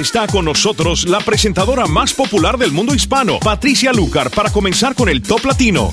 [0.00, 5.08] está con nosotros la presentadora más popular del mundo hispano, Patricia Lucar, para comenzar con
[5.10, 5.92] el Top Latino.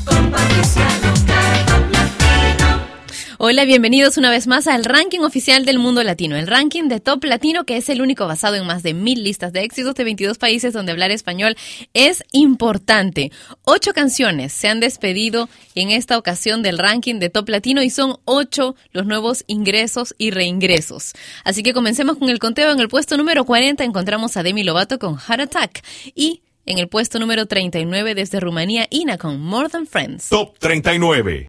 [3.39, 7.23] Hola, bienvenidos una vez más al ranking oficial del mundo latino, el ranking de Top
[7.23, 10.39] Latino que es el único basado en más de mil listas de éxitos de 22
[10.39, 11.55] países donde hablar español
[11.93, 13.31] es importante.
[13.63, 18.17] Ocho canciones se han despedido en esta ocasión del ranking de Top Latino y son
[18.25, 21.13] ocho los nuevos ingresos y reingresos.
[21.43, 22.71] Así que comencemos con el conteo.
[22.71, 25.83] En el puesto número 40 encontramos a Demi Lovato con Heart Attack
[26.15, 30.29] y en el puesto número 39 desde Rumanía, Ina con More Than Friends.
[30.29, 31.47] Top 39.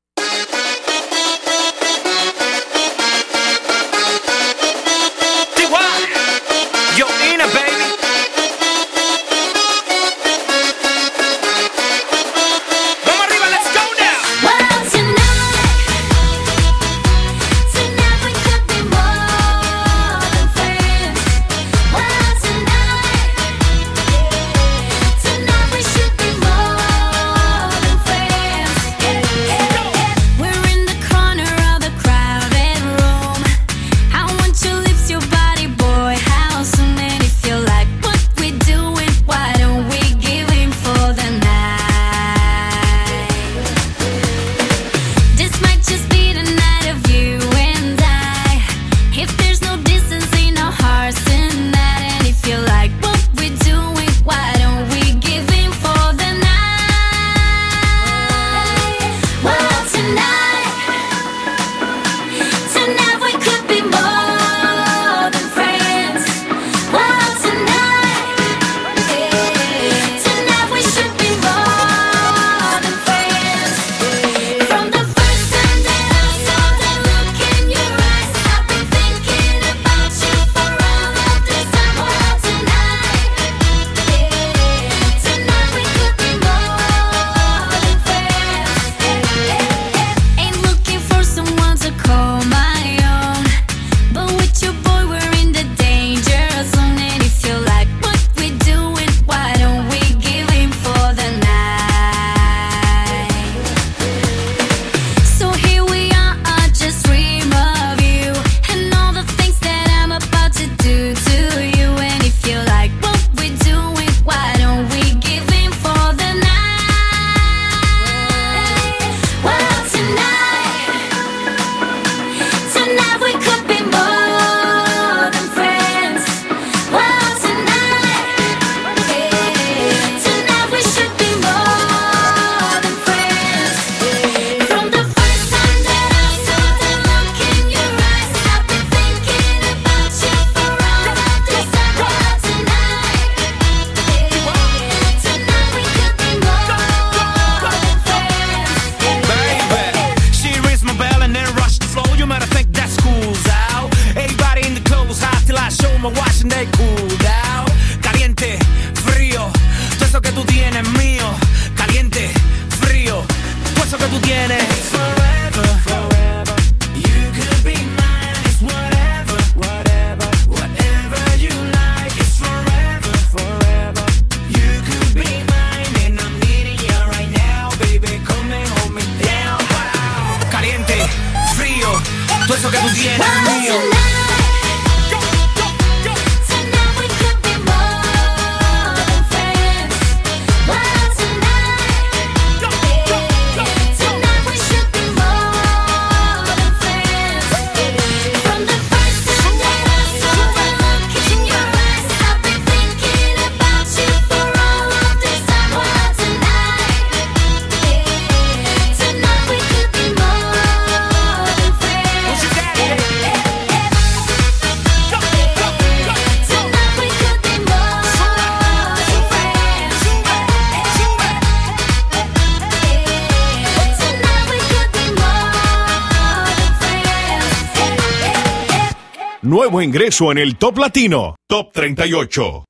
[229.78, 232.64] Nuevo ingreso en el Top Latino, Top 38.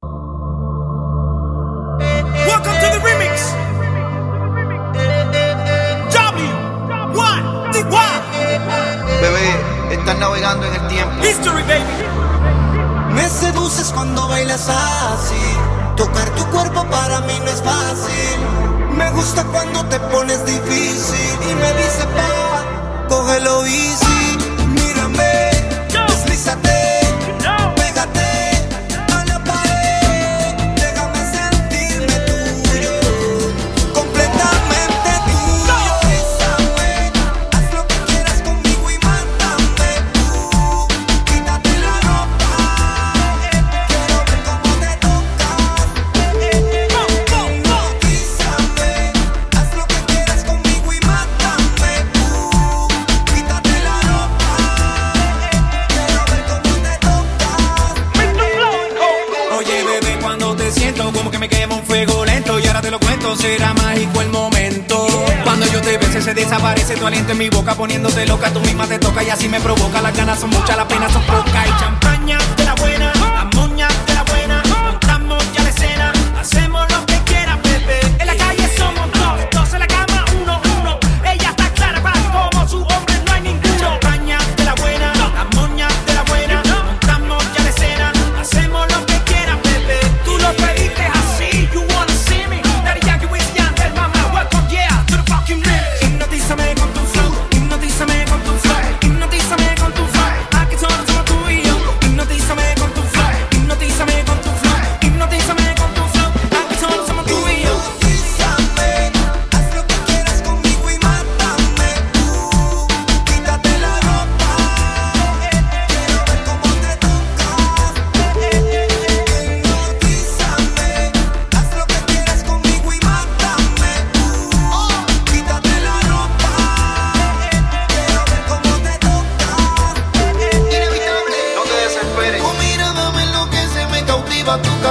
[2.47, 3.55] Welcome to the remix.
[9.23, 11.25] Bebé, estás navegando en el tiempo.
[11.25, 13.15] History, baby.
[13.15, 15.35] Me seduces cuando bailas así.
[15.97, 18.97] Tocar tu cuerpo para mí no es fácil.
[18.97, 24.18] Me gusta cuando te pones difícil y me dice pa, cógelo easy.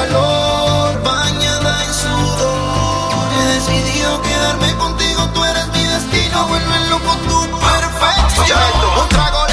[0.05, 3.29] bañada en sudor.
[3.33, 6.47] He decidido quedarme contigo, tú eres mi destino.
[6.47, 8.59] Vuelve loco tu perfección.
[9.01, 9.46] Un trago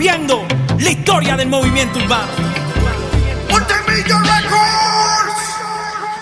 [0.00, 2.30] la historia del movimiento urbano.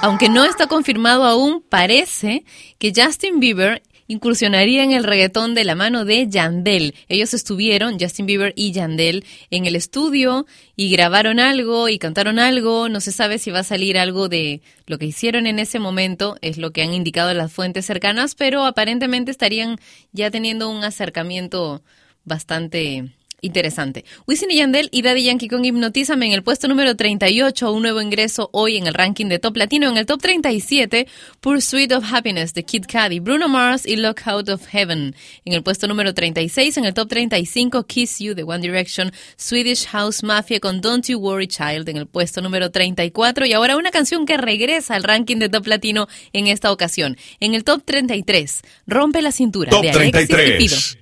[0.00, 2.45] Aunque no está confirmado aún, parece
[2.78, 6.95] que Justin Bieber incursionaría en el reggaetón de la mano de Yandel.
[7.09, 12.88] Ellos estuvieron, Justin Bieber y Yandel, en el estudio y grabaron algo y cantaron algo.
[12.88, 16.38] No se sabe si va a salir algo de lo que hicieron en ese momento,
[16.40, 19.76] es lo que han indicado las fuentes cercanas, pero aparentemente estarían
[20.12, 21.83] ya teniendo un acercamiento
[22.25, 23.12] bastante
[23.43, 24.07] Interesante.
[24.26, 28.00] Wisin y Yandel y Daddy Yankee con Hipnotízame en el puesto número 38, un nuevo
[28.00, 29.90] ingreso hoy en el ranking de Top Latino.
[29.90, 31.07] En el top 37,
[31.40, 35.14] Pursuit of Happiness de Kid Cudi, Bruno Mars y Lockout of Heaven.
[35.45, 39.87] En el puesto número 36, en el top 35, Kiss You de One Direction, Swedish
[39.88, 43.45] House Mafia con Don't You Worry Child en el puesto número 34.
[43.45, 47.19] Y ahora una canción que regresa al ranking de Top Latino en esta ocasión.
[47.40, 50.99] En el top 33, Rompe la cintura de Alexis 33.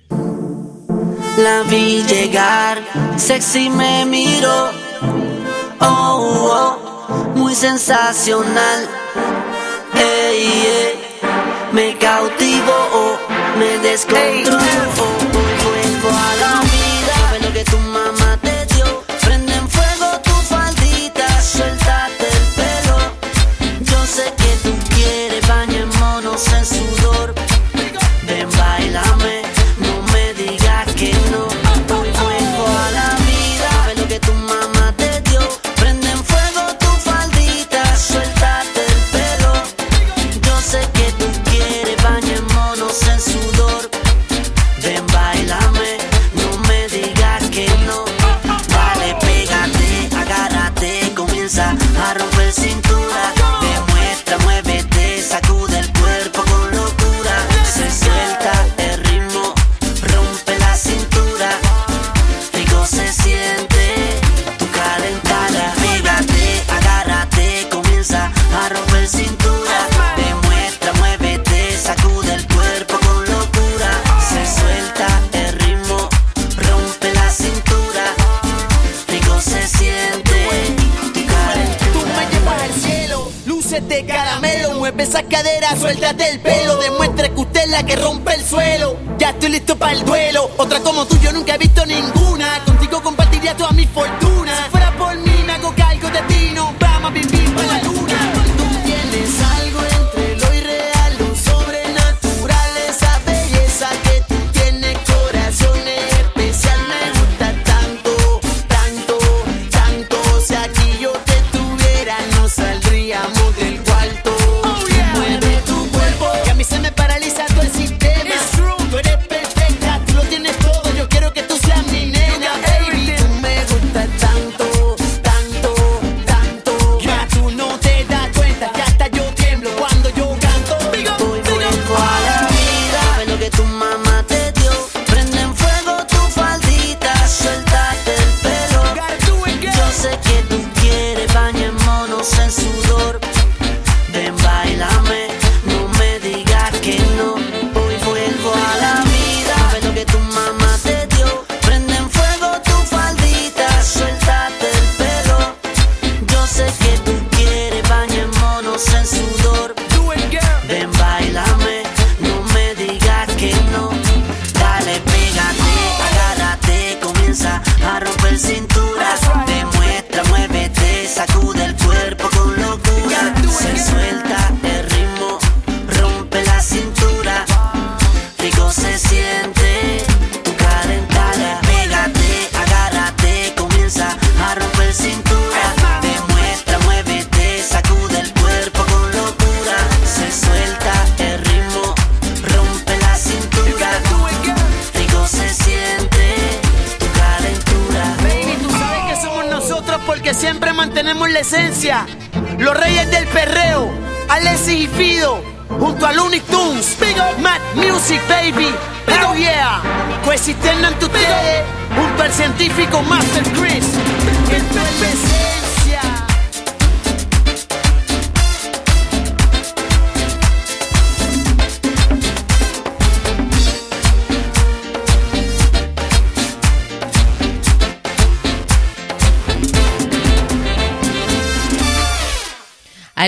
[1.37, 2.81] La vi llegar,
[3.17, 4.71] sexy me miró.
[5.81, 6.77] Oh, oh,
[7.09, 8.87] oh muy sensacional.
[9.93, 11.19] Ey, ey,
[11.73, 13.17] me cautivó, oh,
[13.59, 15.15] me descontroló.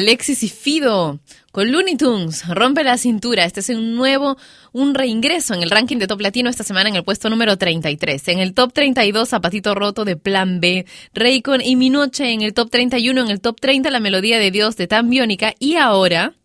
[0.07, 1.19] Alexis y Fido
[1.51, 3.43] con Looney Tunes, Rompe la cintura.
[3.43, 4.37] Este es un nuevo,
[4.71, 8.25] un reingreso en el ranking de Top Latino esta semana en el puesto número 33.
[8.29, 12.53] En el top 32, Zapatito Roto de Plan B, Raycon y Mi Noche en el
[12.53, 13.19] top 31.
[13.19, 15.55] En el top 30, La Melodía de Dios de Tan Biónica.
[15.59, 16.35] Y ahora,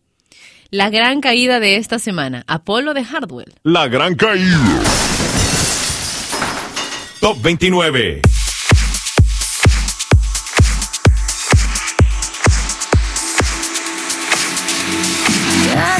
[0.69, 3.53] la gran caída de esta semana, Apolo de Hardwell.
[3.63, 4.59] La gran caída.
[7.21, 8.32] Top 29.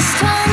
[0.04, 0.43] this time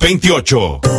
[0.00, 0.89] 28.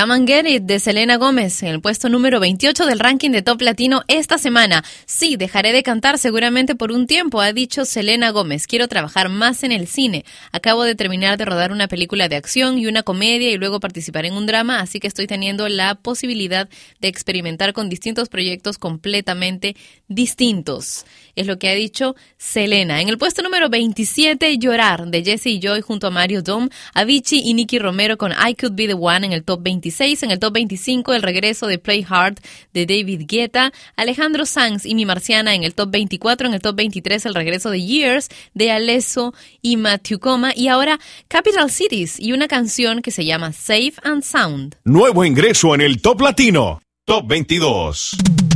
[0.00, 4.04] And Get de Selena Gómez en el puesto número 28 del ranking de Top Latino
[4.06, 4.84] esta semana.
[5.06, 8.68] Sí, dejaré de cantar seguramente por un tiempo, ha dicho Selena Gómez.
[8.68, 10.24] Quiero trabajar más en el cine.
[10.52, 14.24] Acabo de terminar de rodar una película de acción y una comedia y luego participar
[14.24, 16.68] en un drama, así que estoy teniendo la posibilidad
[17.00, 19.74] de experimentar con distintos proyectos completamente
[20.06, 21.06] distintos.
[21.38, 23.00] Es lo que ha dicho Selena.
[23.00, 27.42] En el puesto número 27, Llorar de Jesse y Joy junto a Mario Dom, Avicii
[27.44, 30.24] y Nicky Romero con I Could Be the One en el top 26.
[30.24, 32.40] En el top 25, el regreso de Play Hard
[32.74, 36.48] de David Guetta, Alejandro Sanz y Mi Marciana en el top 24.
[36.48, 40.52] En el top 23, el regreso de Years de Alesso y Matthew Coma.
[40.56, 40.98] Y ahora
[41.28, 44.74] Capital Cities y una canción que se llama Safe and Sound.
[44.82, 46.80] Nuevo ingreso en el Top Latino.
[47.04, 48.47] Top 22.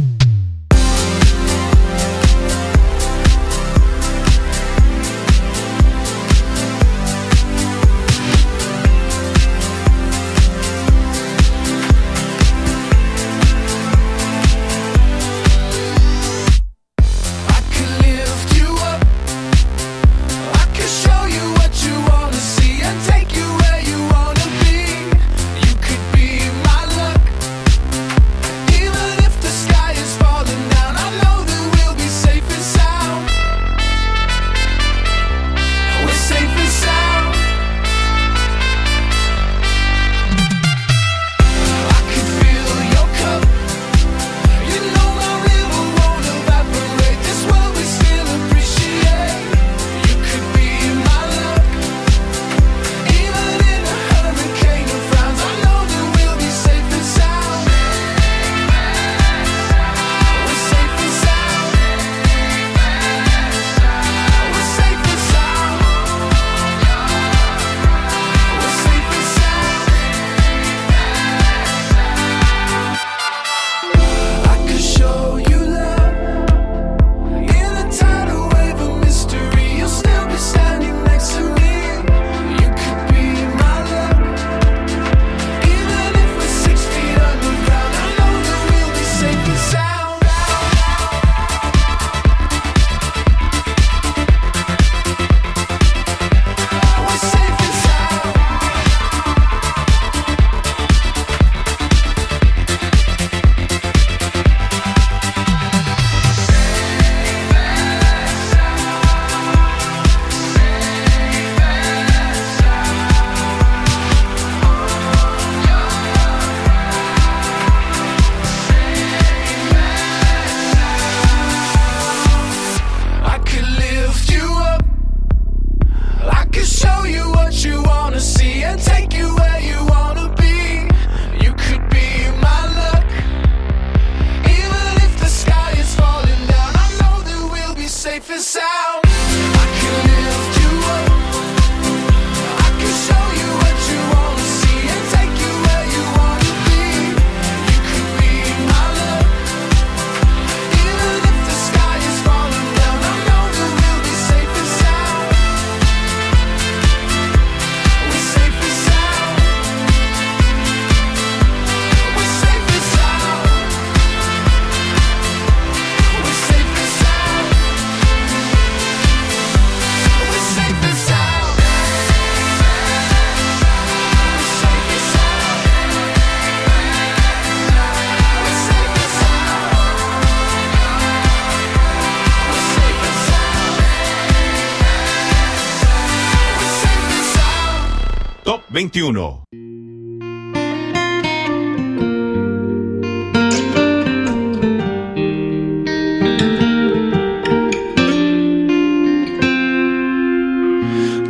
[188.82, 189.44] 21.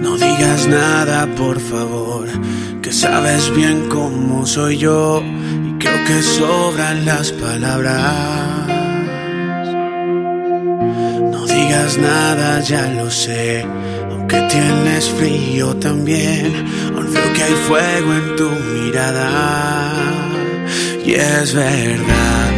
[0.00, 2.26] No digas nada, por favor,
[2.80, 8.66] que sabes bien cómo soy yo y creo que sobran las palabras.
[11.32, 13.66] No digas nada, ya lo sé,
[14.10, 16.64] aunque tienes frío también,
[17.34, 19.92] que hay fuego en tu mirada.
[21.04, 22.50] Y es verdad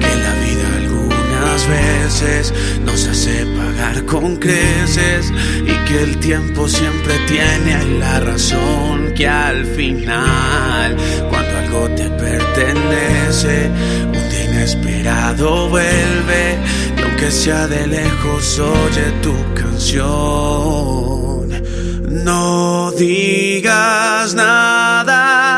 [0.00, 2.54] que la vida algunas veces
[2.84, 9.64] nos hace pagar con creces y que el tiempo siempre tiene la razón que al
[9.66, 10.96] final
[11.28, 13.70] cuando algo te pertenece
[14.06, 16.58] un día inesperado vuelve
[17.02, 21.09] aunque sea de lejos oye tu canción
[23.00, 25.49] digas nada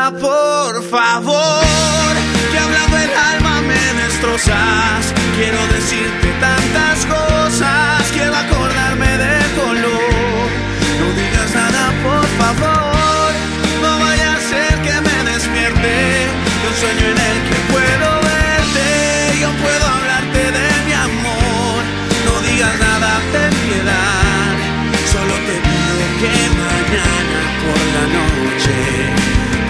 [27.63, 28.75] por la noche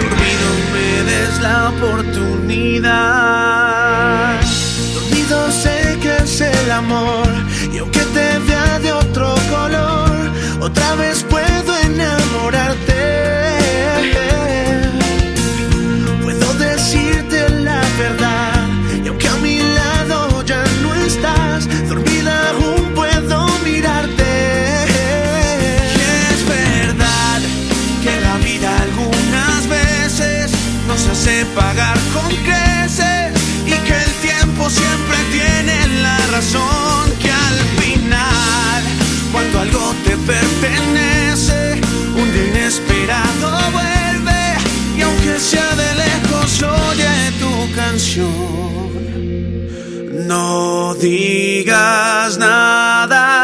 [0.00, 3.24] dormido me des la oportunidad
[4.94, 7.28] Dormido sé que es el amor
[7.72, 13.03] y aunque te vea de otro color, otra vez puedo enamorarte.
[31.24, 33.32] Hace pagar con creces
[33.64, 38.82] y que el tiempo siempre tiene la razón que al final
[39.32, 41.80] cuando algo te pertenece
[42.14, 44.42] un día inesperado vuelve
[44.98, 48.84] y aunque sea de lejos oye tu canción.
[50.26, 53.43] No digas nada,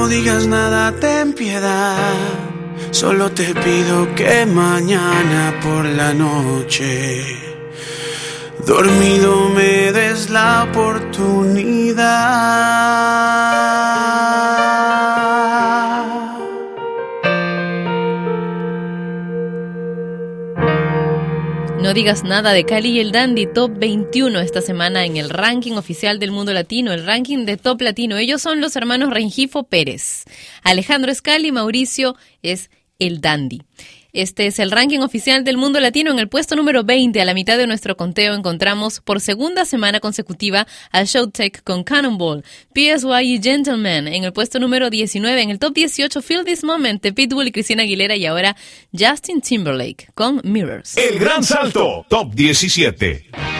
[0.00, 2.16] No digas nada, ten piedad.
[2.90, 7.22] Solo te pido que mañana por la noche,
[8.64, 12.00] dormido me des la oportunidad.
[21.90, 25.72] No digas nada de Cali y el Dandy Top 21 esta semana en el ranking
[25.72, 28.16] oficial del mundo latino, el ranking de Top Latino.
[28.16, 30.22] Ellos son los hermanos Rengifo Pérez.
[30.62, 33.62] Alejandro Scali y Mauricio es el Dandy.
[34.12, 36.10] Este es el ranking oficial del mundo latino.
[36.10, 40.00] En el puesto número 20, a la mitad de nuestro conteo, encontramos por segunda semana
[40.00, 42.44] consecutiva a Showtech con Cannonball,
[42.74, 44.08] PSY y Gentleman.
[44.08, 47.52] En el puesto número 19, en el top 18, Feel This Moment de Pitbull y
[47.52, 48.16] Cristina Aguilera.
[48.16, 48.56] Y ahora
[48.96, 50.96] Justin Timberlake con Mirrors.
[50.96, 53.59] El Gran Salto, Top 17.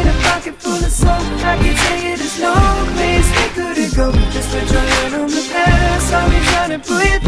[0.31, 1.09] pocket full of soap
[1.43, 2.53] I can tell you there's no
[2.95, 4.11] place we couldn't go.
[4.31, 7.20] Just put your hand on the past I'll be trying to through You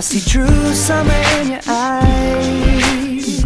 [0.00, 3.44] I see true summer in your eyes.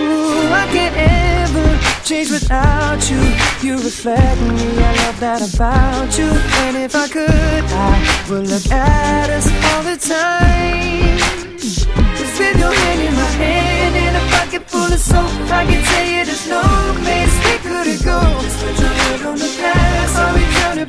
[0.00, 1.68] Ooh, I can't ever
[2.02, 3.20] change without you.
[3.60, 6.30] You reflect me, I love that about you.
[6.64, 11.58] And if I could, I would look at us all the time.
[11.58, 15.84] Just with your hand in my hand and a pocket full of soap I can
[15.84, 16.62] tell you there's no
[17.04, 20.86] place we couldn't go Just put your head on the past I'll be trying to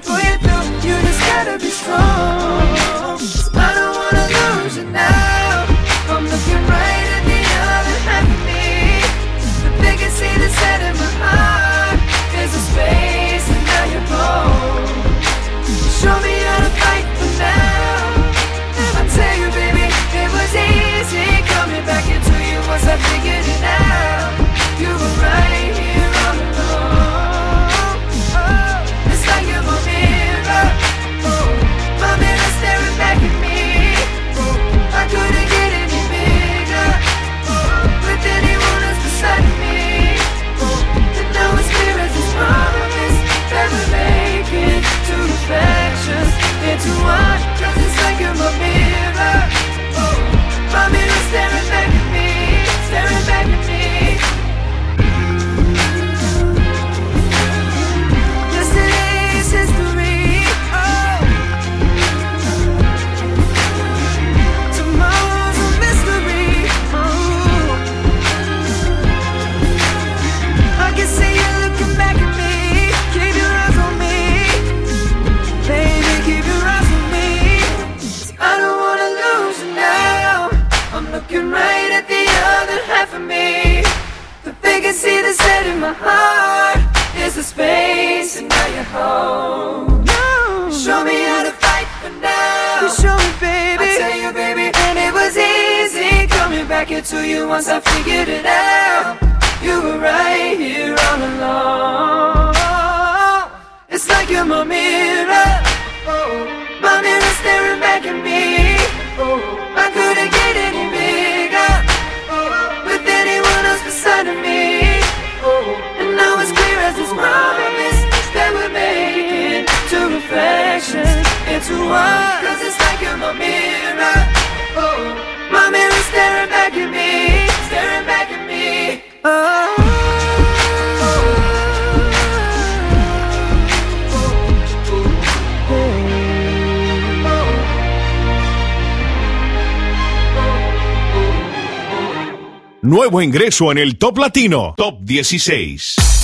[142.94, 146.23] Nuevo ingreso en el Top Latino, Top 16.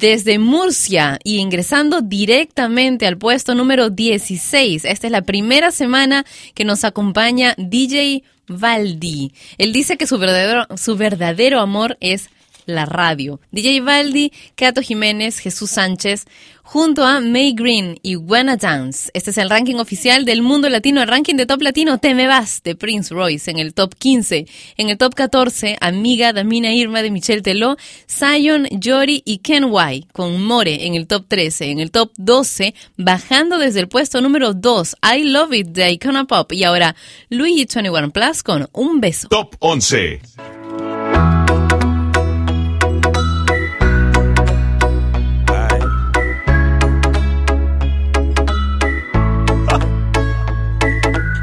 [0.00, 4.86] Desde Murcia y ingresando directamente al puesto número 16.
[4.86, 6.24] Esta es la primera semana
[6.54, 9.32] que nos acompaña DJ Valdi.
[9.58, 12.30] Él dice que su verdadero, su verdadero amor es
[12.66, 13.40] la radio.
[13.52, 16.26] DJ Valdi, Cato Jiménez, Jesús Sánchez,
[16.72, 19.10] junto a May Green y Wanna Dance.
[19.12, 22.28] Este es el ranking oficial del mundo latino, el ranking de top latino Te Me
[22.28, 24.46] Vas de Prince Royce en el top 15.
[24.76, 27.76] En el top 14, Amiga, Damina Irma de Michelle Teló,
[28.08, 31.72] Zion, Jory y Ken Y con More en el top 13.
[31.72, 36.26] En el top 12, bajando desde el puesto número 2, I Love It de Icona
[36.26, 36.52] Pop.
[36.52, 36.94] Y ahora,
[37.30, 39.26] Luigi 21 Plus con Un Beso.
[39.28, 40.20] Top 11.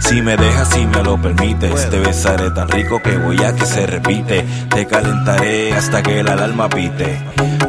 [0.08, 3.66] Si me dejas, si me lo permites, te besaré tan rico que voy a que
[3.66, 4.46] se repite.
[4.70, 7.20] Te calentaré hasta que el alarma pite.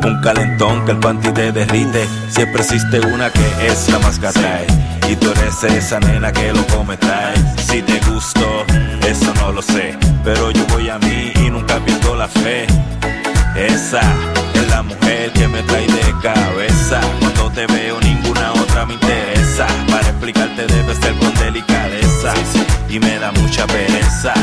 [0.04, 2.06] Un calentón que el panty te derrite.
[2.30, 4.20] Siempre existe una que es la más.
[5.08, 7.34] Y tú eres esa nena que lo come trae.
[7.56, 8.64] Si te gusto,
[9.04, 9.98] eso no lo sé.
[10.22, 12.68] Pero yo voy a mí y nunca pierdo la fe.
[13.56, 14.00] Esa
[14.54, 17.00] es la mujer que me trae de cabeza.
[17.18, 19.66] Cuando te veo, ninguna otra me interesa.
[20.28, 22.34] Explicarte, debe ser con delicadeza.
[22.86, 24.34] Y me da mucha pereza.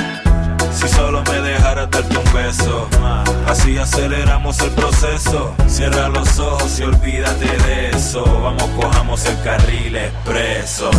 [0.73, 2.89] Si solo me dejaras darte un beso,
[3.47, 5.53] así aceleramos el proceso.
[5.67, 8.23] Cierra los ojos y olvídate de eso.
[8.23, 10.89] Vamos, cojamos el carril expreso.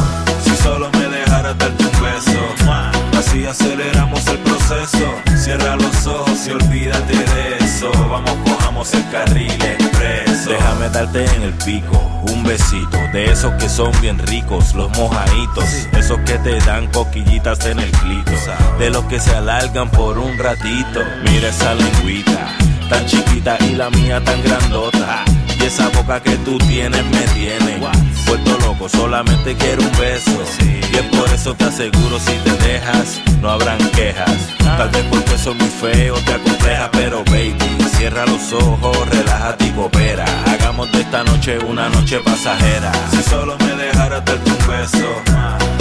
[0.45, 5.15] Si solo me dejaras darte un beso, así aceleramos el proceso.
[5.37, 7.91] Cierra los ojos y olvídate de eso.
[8.09, 10.26] Vamos, cojamos el carril expreso.
[10.47, 12.01] Déjame darte en el pico
[12.33, 15.65] un besito de esos que son bien ricos, los mojaditos,
[15.99, 18.33] esos que te dan coquillitas en el clito,
[18.79, 21.01] de los que se alargan por un ratito.
[21.25, 22.57] Mira esa lengüita,
[22.89, 25.25] tan chiquita y la mía tan grandota.
[25.67, 27.81] Esa boca que tú tienes me tiene
[28.25, 30.31] vuelto loco, solamente quiero un beso.
[30.63, 34.31] Y es por eso te aseguro, si te dejas, no habrán quejas.
[34.59, 37.57] Tal vez porque soy muy feo, te acompleja, pero baby,
[37.97, 40.25] cierra los ojos, relájate y coopera.
[40.47, 42.93] Hagamos de esta noche una noche pasajera.
[43.11, 45.23] Si solo me dejaras darte un beso,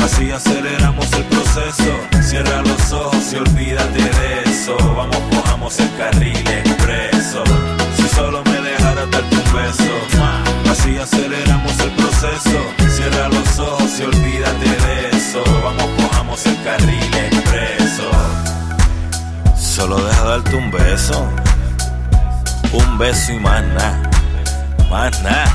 [0.04, 2.24] así aceleramos el proceso.
[2.24, 4.76] Cierra los ojos y olvídate de eso.
[4.98, 6.55] Vamos, cojamos el carril
[22.98, 23.64] beso y más
[25.24, 25.55] nada.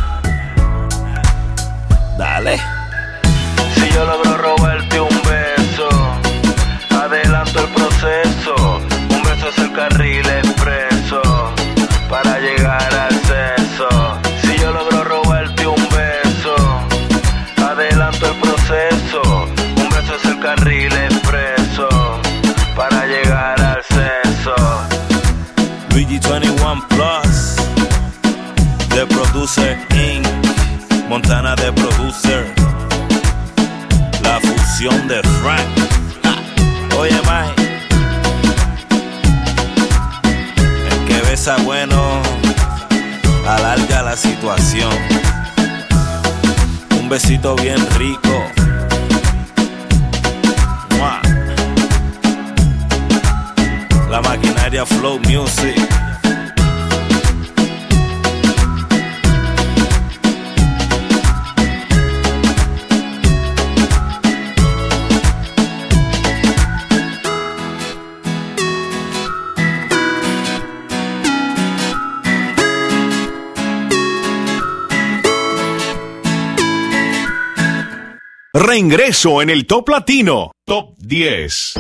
[78.91, 80.51] Reingreso en el Top Latino.
[80.65, 81.75] Top 10.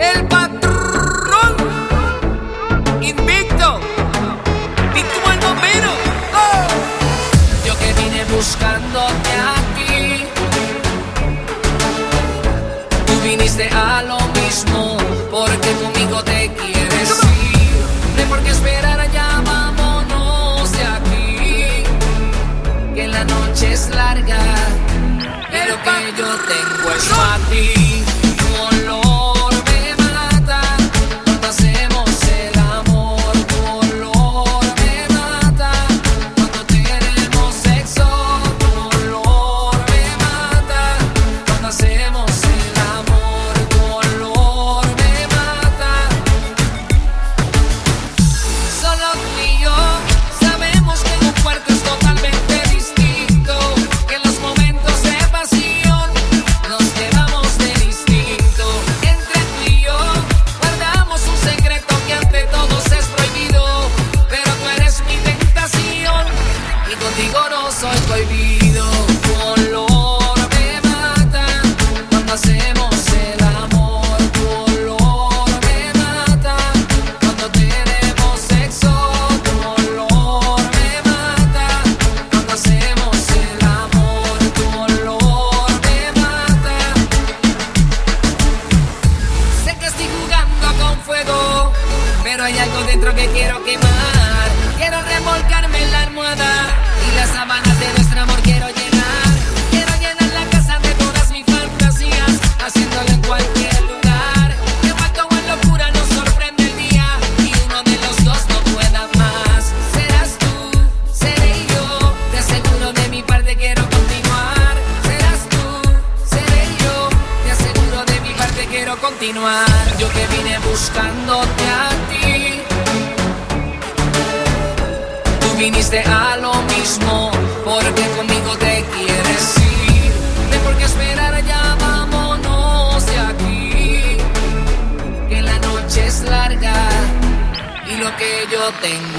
[0.00, 1.56] El patrón
[3.00, 3.80] invicto.
[4.92, 5.92] Víctima el bombero.
[6.34, 6.66] Oh.
[7.68, 10.24] Yo que vine buscándote aquí.
[13.06, 14.96] Tú viniste a lo mismo
[15.30, 16.20] porque conmigo
[23.56, 24.38] noche es larga.
[25.68, 28.25] Lo que yo tengo es para ti.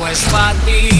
[0.08, 0.97] I spot ti.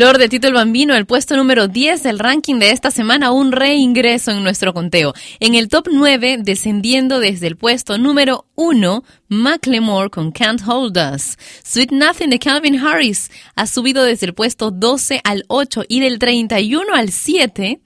[0.00, 4.30] de Tito el Bambino, el puesto número 10 del ranking de esta semana, un reingreso
[4.30, 5.12] en nuestro conteo.
[5.40, 11.36] En el top 9, descendiendo desde el puesto número 1, Macklemore con Can't Hold Us.
[11.64, 16.18] Sweet Nothing de Calvin Harris ha subido desde el puesto 12 al 8 y del
[16.18, 17.80] 31 al 7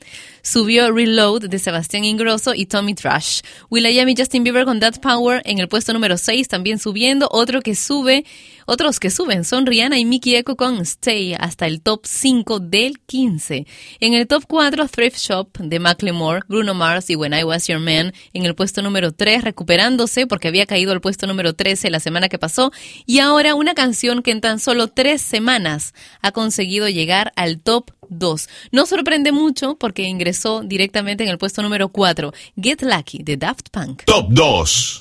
[0.45, 3.41] subió Reload de Sebastián Ingrosso y Tommy Trash.
[3.71, 7.29] Will.i.am y Justin Bieber con That Power en el puesto número 6 también subiendo.
[7.33, 8.25] Otro que sube
[8.67, 12.99] otros que suben son Rihanna y Mickey Echo con Stay hasta el top 5 del
[13.01, 13.67] 15.
[14.01, 17.81] En el top 4, Thrift Shop de Macklemore, Bruno Mars y When I Was Your
[17.81, 18.13] Man.
[18.33, 22.29] En el puesto número 3, recuperándose porque había caído al puesto número 13 la semana
[22.29, 22.73] que pasó.
[23.07, 27.91] Y ahora una canción que en tan solo tres semanas ha conseguido llegar al top
[28.09, 28.49] 2.
[28.73, 33.69] No sorprende mucho porque ingresó directamente en el puesto número 4, Get Lucky de Daft
[33.71, 34.05] Punk.
[34.05, 35.01] Top 2.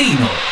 [0.00, 0.49] Latino.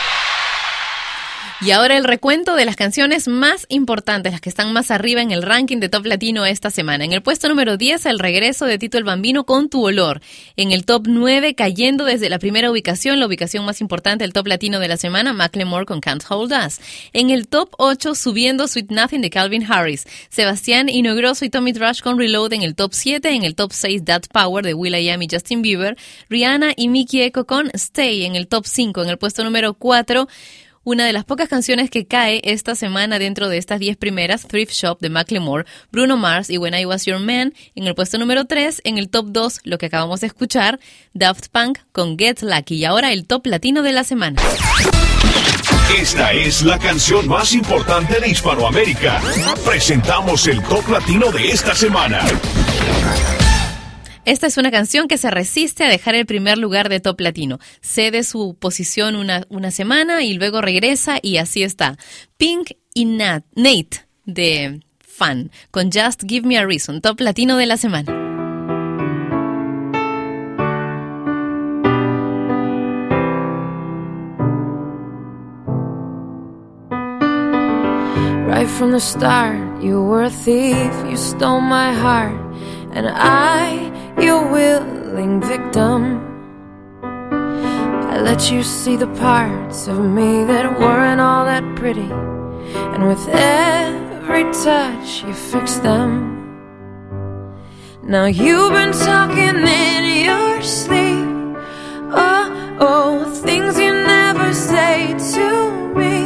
[1.68, 5.32] Y ahora el recuento de las canciones más importantes, las que están más arriba en
[5.32, 7.04] el ranking de Top Latino esta semana.
[7.04, 10.22] En el puesto número 10, el regreso de Tito el Bambino con Tu Olor.
[10.56, 14.46] En el top 9, cayendo desde la primera ubicación, la ubicación más importante del Top
[14.46, 16.80] Latino de la semana, Macklemore con Can't Hold Us.
[17.12, 20.06] En el top 8, subiendo Sweet Nothing de Calvin Harris.
[20.30, 23.28] Sebastián Inogroso y Tommy Trash con Reload en el top 7.
[23.28, 25.98] En el top 6, That Power de will.i.am y Justin Bieber.
[26.30, 29.02] Rihanna y Mickey Echo con Stay en el top 5.
[29.02, 30.28] En el puesto número 4,
[30.89, 34.72] una de las pocas canciones que cae esta semana dentro de estas 10 primeras, Thrift
[34.72, 37.53] Shop de Macklemore, Bruno Mars y When I Was Your Man.
[37.74, 40.80] En el puesto número 3, en el top 2, lo que acabamos de escuchar,
[41.12, 42.76] Daft Punk con Get Lucky.
[42.76, 44.41] Y ahora el top latino de la semana.
[46.01, 49.20] Esta es la canción más importante de Hispanoamérica.
[49.66, 52.24] Presentamos el top latino de esta semana.
[54.29, 57.59] Esta es una canción que se resiste a dejar el primer lugar de Top Latino.
[57.81, 61.97] Cede su posición una, una semana y luego regresa y así está.
[62.37, 67.64] Pink y Nat, Nate de Fan con Just Give Me a Reason, Top Latino de
[67.64, 68.12] la semana.
[78.47, 82.47] Right from the start, you were a thief, you stole my heart,
[82.93, 86.24] and I, your willing victim.
[87.03, 92.11] I let you see the parts of me that weren't all that pretty,
[92.93, 96.36] and with every touch, you fixed them.
[98.03, 101.28] Now you've been talking in your sleep.
[102.11, 106.16] Oh, oh, things you never say to me.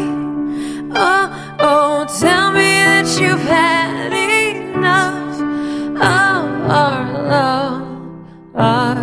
[0.95, 4.12] Oh, oh, tell me that you've had
[8.55, 9.02] love,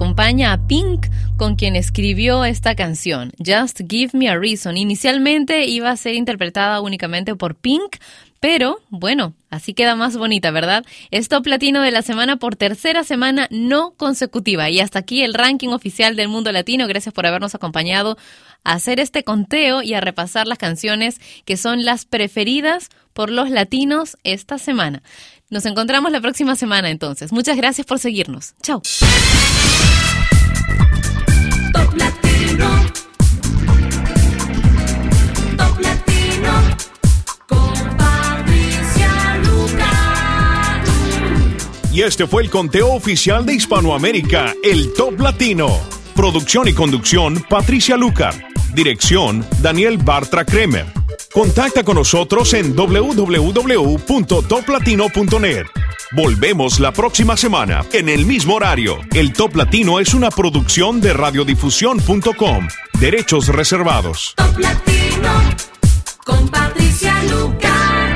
[0.00, 4.74] acompaña a Pink con quien escribió esta canción, Just Give Me a Reason.
[4.78, 7.96] Inicialmente iba a ser interpretada únicamente por Pink,
[8.40, 10.86] pero bueno, así queda más bonita, ¿verdad?
[11.10, 14.70] Es top latino de la semana por tercera semana no consecutiva.
[14.70, 16.86] Y hasta aquí el ranking oficial del mundo latino.
[16.86, 18.16] Gracias por habernos acompañado
[18.64, 23.50] a hacer este conteo y a repasar las canciones que son las preferidas por los
[23.50, 25.02] latinos esta semana.
[25.50, 27.32] Nos encontramos la próxima semana entonces.
[27.32, 28.54] Muchas gracias por seguirnos.
[28.62, 28.80] Chao.
[31.80, 32.68] Top Latino.
[35.56, 36.52] Top Latino.
[37.46, 39.40] Con Patricia.
[41.90, 45.68] Y este fue el conteo oficial de Hispanoamérica, el Top Latino.
[46.14, 48.34] Producción y conducción, Patricia Lucar.
[48.74, 50.99] Dirección, Daniel Bartra Kremer.
[51.32, 55.66] Contacta con nosotros en www.toplatino.net.
[56.12, 58.98] Volvemos la próxima semana, en el mismo horario.
[59.14, 62.66] El Top Latino es una producción de radiodifusión.com.
[62.98, 64.34] Derechos reservados.
[64.36, 65.30] Top Latino.
[66.24, 67.79] Con Patricia Luca.